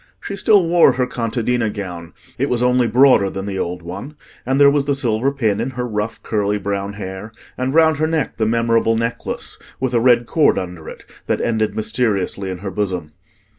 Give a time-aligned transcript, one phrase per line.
[0.19, 4.15] She still wore her contadina gown: it was only broader than the old one;
[4.47, 8.07] and there was the silver pin in her rough curly brown hair, and round her
[8.07, 12.71] neck the memorable necklace, with a red cord under it, that ended mysteriously in her
[12.71, 13.11] bosom.